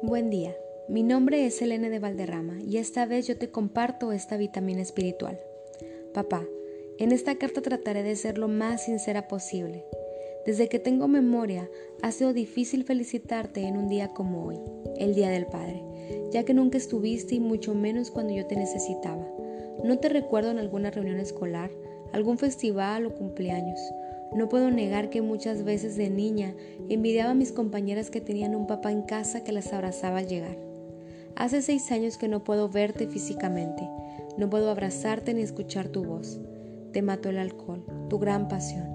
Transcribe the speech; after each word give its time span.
Buen 0.00 0.30
día, 0.30 0.56
mi 0.88 1.02
nombre 1.02 1.44
es 1.44 1.60
Elena 1.60 1.88
de 1.88 1.98
Valderrama 1.98 2.60
y 2.62 2.76
esta 2.76 3.04
vez 3.04 3.26
yo 3.26 3.36
te 3.36 3.50
comparto 3.50 4.12
esta 4.12 4.36
vitamina 4.36 4.80
espiritual. 4.80 5.40
Papá, 6.14 6.46
en 6.98 7.10
esta 7.10 7.34
carta 7.34 7.62
trataré 7.62 8.04
de 8.04 8.14
ser 8.14 8.38
lo 8.38 8.46
más 8.46 8.84
sincera 8.84 9.26
posible. 9.26 9.84
Desde 10.46 10.68
que 10.68 10.78
tengo 10.78 11.08
memoria, 11.08 11.68
ha 12.00 12.12
sido 12.12 12.32
difícil 12.32 12.84
felicitarte 12.84 13.62
en 13.62 13.76
un 13.76 13.88
día 13.88 14.08
como 14.14 14.44
hoy, 14.44 14.60
el 14.98 15.16
Día 15.16 15.30
del 15.30 15.46
Padre, 15.46 15.82
ya 16.30 16.44
que 16.44 16.54
nunca 16.54 16.78
estuviste 16.78 17.34
y 17.34 17.40
mucho 17.40 17.74
menos 17.74 18.12
cuando 18.12 18.32
yo 18.32 18.46
te 18.46 18.54
necesitaba. 18.54 19.26
No 19.82 19.98
te 19.98 20.08
recuerdo 20.08 20.52
en 20.52 20.58
alguna 20.58 20.92
reunión 20.92 21.18
escolar, 21.18 21.70
algún 22.12 22.38
festival 22.38 23.04
o 23.04 23.14
cumpleaños. 23.16 23.80
No 24.34 24.48
puedo 24.48 24.70
negar 24.70 25.10
que 25.10 25.22
muchas 25.22 25.64
veces 25.64 25.96
de 25.96 26.10
niña 26.10 26.54
envidiaba 26.88 27.30
a 27.30 27.34
mis 27.34 27.52
compañeras 27.52 28.10
que 28.10 28.20
tenían 28.20 28.54
un 28.54 28.66
papá 28.66 28.92
en 28.92 29.02
casa 29.02 29.42
que 29.42 29.52
las 29.52 29.72
abrazaba 29.72 30.18
al 30.18 30.28
llegar. 30.28 30.58
Hace 31.34 31.62
seis 31.62 31.90
años 31.92 32.18
que 32.18 32.28
no 32.28 32.44
puedo 32.44 32.68
verte 32.68 33.06
físicamente, 33.06 33.88
no 34.36 34.50
puedo 34.50 34.70
abrazarte 34.70 35.34
ni 35.34 35.42
escuchar 35.42 35.88
tu 35.88 36.04
voz. 36.04 36.40
Te 36.92 37.00
mató 37.00 37.30
el 37.30 37.38
alcohol, 37.38 37.84
tu 38.08 38.18
gran 38.18 38.48
pasión. 38.48 38.86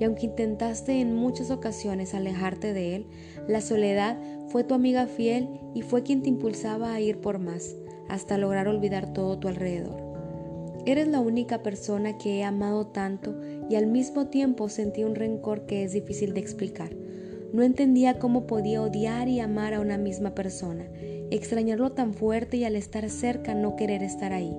Y 0.00 0.04
aunque 0.04 0.26
intentaste 0.26 1.00
en 1.00 1.14
muchas 1.14 1.50
ocasiones 1.50 2.14
alejarte 2.14 2.72
de 2.72 2.96
él, 2.96 3.06
la 3.46 3.60
soledad 3.60 4.18
fue 4.48 4.64
tu 4.64 4.74
amiga 4.74 5.06
fiel 5.06 5.48
y 5.74 5.82
fue 5.82 6.02
quien 6.02 6.22
te 6.22 6.28
impulsaba 6.28 6.92
a 6.92 7.00
ir 7.00 7.20
por 7.20 7.38
más, 7.38 7.76
hasta 8.08 8.38
lograr 8.38 8.68
olvidar 8.68 9.12
todo 9.12 9.38
tu 9.38 9.48
alrededor. 9.48 10.11
Eres 10.84 11.06
la 11.06 11.20
única 11.20 11.62
persona 11.62 12.18
que 12.18 12.38
he 12.38 12.44
amado 12.44 12.88
tanto 12.88 13.36
y 13.70 13.76
al 13.76 13.86
mismo 13.86 14.26
tiempo 14.26 14.68
sentí 14.68 15.04
un 15.04 15.14
rencor 15.14 15.64
que 15.64 15.84
es 15.84 15.92
difícil 15.92 16.34
de 16.34 16.40
explicar. 16.40 16.90
No 17.52 17.62
entendía 17.62 18.18
cómo 18.18 18.48
podía 18.48 18.82
odiar 18.82 19.28
y 19.28 19.38
amar 19.38 19.74
a 19.74 19.80
una 19.80 19.96
misma 19.96 20.34
persona, 20.34 20.88
extrañarlo 21.30 21.92
tan 21.92 22.14
fuerte 22.14 22.56
y 22.56 22.64
al 22.64 22.74
estar 22.74 23.08
cerca 23.10 23.54
no 23.54 23.76
querer 23.76 24.02
estar 24.02 24.32
ahí. 24.32 24.56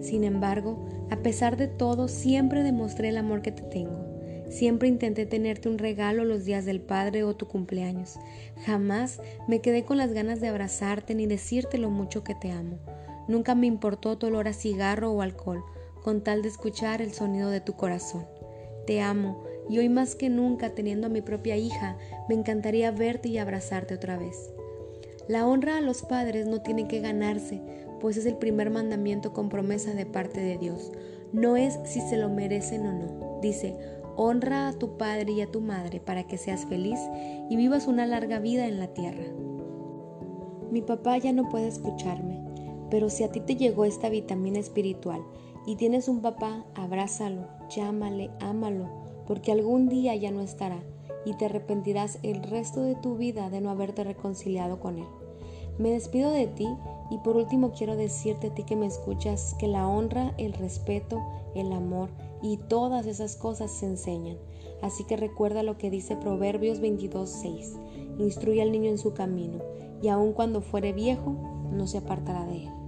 Sin 0.00 0.24
embargo, 0.24 0.88
a 1.10 1.16
pesar 1.16 1.58
de 1.58 1.68
todo, 1.68 2.08
siempre 2.08 2.62
demostré 2.62 3.10
el 3.10 3.18
amor 3.18 3.42
que 3.42 3.52
te 3.52 3.62
tengo. 3.62 4.10
Siempre 4.48 4.88
intenté 4.88 5.26
tenerte 5.26 5.68
un 5.68 5.76
regalo 5.76 6.24
los 6.24 6.44
días 6.46 6.64
del 6.64 6.80
padre 6.80 7.22
o 7.22 7.36
tu 7.36 7.46
cumpleaños. 7.46 8.16
Jamás 8.64 9.20
me 9.46 9.60
quedé 9.60 9.84
con 9.84 9.98
las 9.98 10.12
ganas 10.12 10.40
de 10.40 10.48
abrazarte 10.48 11.14
ni 11.14 11.26
decirte 11.26 11.76
lo 11.76 11.90
mucho 11.90 12.24
que 12.24 12.34
te 12.34 12.50
amo. 12.50 12.78
Nunca 13.28 13.54
me 13.54 13.66
importó 13.66 14.18
tu 14.18 14.26
olor 14.26 14.48
a 14.48 14.52
cigarro 14.52 15.12
o 15.12 15.22
alcohol, 15.22 15.64
con 16.02 16.22
tal 16.22 16.42
de 16.42 16.48
escuchar 16.48 17.02
el 17.02 17.12
sonido 17.12 17.50
de 17.50 17.60
tu 17.60 17.74
corazón. 17.74 18.26
Te 18.86 19.00
amo, 19.00 19.44
y 19.68 19.78
hoy 19.78 19.88
más 19.88 20.14
que 20.16 20.28
nunca, 20.28 20.74
teniendo 20.74 21.06
a 21.06 21.10
mi 21.10 21.20
propia 21.20 21.56
hija, 21.56 21.96
me 22.28 22.34
encantaría 22.34 22.90
verte 22.90 23.28
y 23.28 23.38
abrazarte 23.38 23.94
otra 23.94 24.16
vez. 24.16 24.50
La 25.28 25.46
honra 25.46 25.76
a 25.76 25.80
los 25.80 26.02
padres 26.02 26.46
no 26.48 26.60
tiene 26.60 26.88
que 26.88 27.00
ganarse, 27.00 27.62
pues 28.00 28.16
es 28.16 28.26
el 28.26 28.36
primer 28.36 28.70
mandamiento 28.70 29.32
con 29.32 29.48
promesa 29.48 29.94
de 29.94 30.06
parte 30.06 30.40
de 30.40 30.58
Dios. 30.58 30.90
No 31.32 31.56
es 31.56 31.78
si 31.84 32.00
se 32.00 32.16
lo 32.16 32.28
merecen 32.28 32.84
o 32.86 32.92
no. 32.92 33.38
Dice, 33.40 33.76
honra 34.16 34.68
a 34.68 34.72
tu 34.72 34.96
padre 34.96 35.30
y 35.32 35.40
a 35.40 35.46
tu 35.46 35.60
madre 35.60 36.00
para 36.00 36.26
que 36.26 36.36
seas 36.36 36.66
feliz 36.66 36.98
y 37.48 37.56
vivas 37.56 37.86
una 37.86 38.06
larga 38.06 38.40
vida 38.40 38.66
en 38.66 38.80
la 38.80 38.88
tierra. 38.88 39.22
Mi 40.72 40.82
papá 40.82 41.18
ya 41.18 41.32
no 41.32 41.48
puede 41.48 41.68
escucharme, 41.68 42.42
pero 42.90 43.10
si 43.10 43.24
a 43.24 43.30
ti 43.30 43.40
te 43.40 43.56
llegó 43.56 43.84
esta 43.84 44.08
vitamina 44.08 44.58
espiritual 44.58 45.22
y 45.66 45.76
tienes 45.76 46.08
un 46.08 46.20
papá, 46.20 46.64
abrázalo, 46.74 47.46
llámale, 47.68 48.30
ámalo, 48.40 48.88
porque 49.26 49.52
algún 49.52 49.88
día 49.88 50.14
ya 50.16 50.30
no 50.30 50.40
estará 50.40 50.82
y 51.24 51.34
te 51.34 51.46
arrepentirás 51.46 52.18
el 52.22 52.42
resto 52.42 52.82
de 52.82 52.94
tu 52.94 53.16
vida 53.16 53.50
de 53.50 53.60
no 53.60 53.70
haberte 53.70 54.04
reconciliado 54.04 54.80
con 54.80 54.98
él. 54.98 55.06
Me 55.78 55.90
despido 55.90 56.30
de 56.30 56.46
ti 56.46 56.68
y 57.10 57.18
por 57.18 57.36
último 57.36 57.72
quiero 57.72 57.96
decirte 57.96 58.48
a 58.48 58.54
ti 58.54 58.64
que 58.64 58.76
me 58.76 58.86
escuchas 58.86 59.54
que 59.58 59.66
la 59.66 59.86
honra, 59.86 60.34
el 60.36 60.52
respeto, 60.52 61.22
el 61.54 61.72
amor 61.72 62.10
y 62.42 62.56
todas 62.56 63.06
esas 63.06 63.36
cosas 63.36 63.70
se 63.70 63.86
enseñan. 63.86 64.36
Así 64.82 65.04
que 65.04 65.16
recuerda 65.16 65.62
lo 65.62 65.78
que 65.78 65.90
dice 65.90 66.16
Proverbios 66.16 66.80
22.6. 66.80 68.18
Instruye 68.18 68.62
al 68.62 68.72
niño 68.72 68.90
en 68.90 68.98
su 68.98 69.14
camino 69.14 69.60
y 70.02 70.08
aun 70.08 70.32
cuando 70.32 70.60
fuere 70.60 70.92
viejo, 70.92 71.34
no 71.70 71.86
se 71.86 71.98
apartará 71.98 72.46
de 72.46 72.64
él. 72.64 72.79